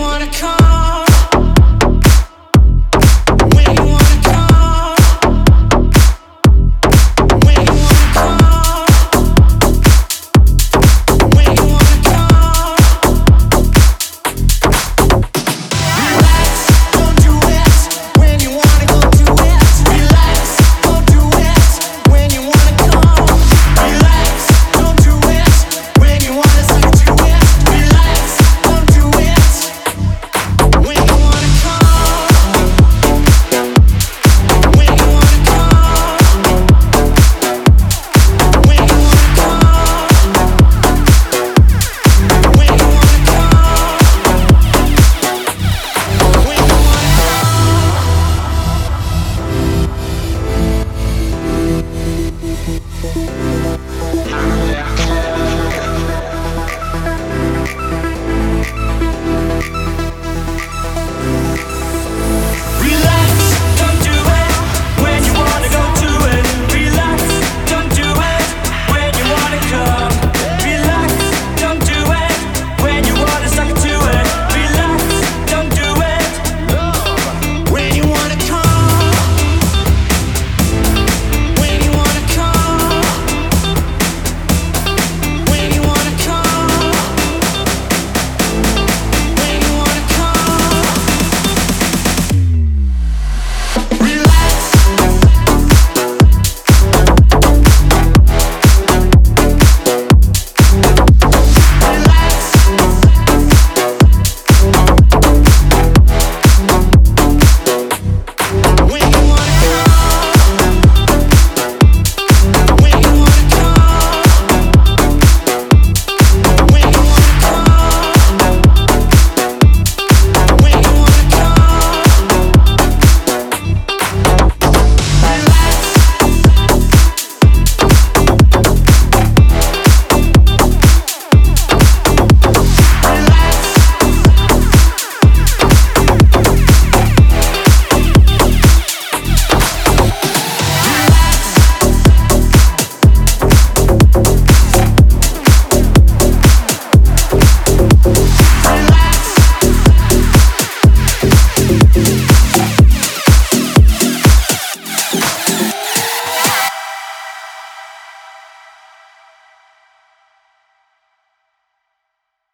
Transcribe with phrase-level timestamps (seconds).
[0.00, 0.69] wanna come.